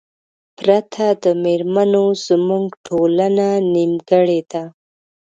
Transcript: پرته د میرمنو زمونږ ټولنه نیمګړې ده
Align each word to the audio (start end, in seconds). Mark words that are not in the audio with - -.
پرته 0.57 1.05
د 1.23 1.25
میرمنو 1.43 2.03
زمونږ 2.27 2.65
ټولنه 2.85 3.47
نیمګړې 3.73 4.41
ده 4.51 4.63